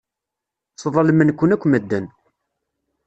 [0.81, 2.05] Sḍelmen-ken akk medden.